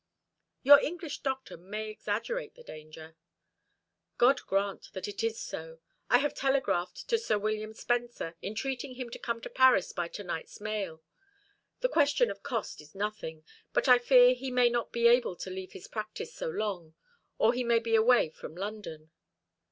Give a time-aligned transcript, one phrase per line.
[0.63, 3.17] "Your English doctor may exaggerate the danger."
[4.17, 5.77] "God grant that it is so.
[6.09, 10.23] I have telegraphed to Sir William Spencer, entreating him to come to Paris by to
[10.23, 11.03] night's mail.
[11.81, 13.43] The question of cost is nothing;
[13.73, 16.95] but I fear he may not be able to leave his practice so long
[17.37, 19.11] or he may be away from London."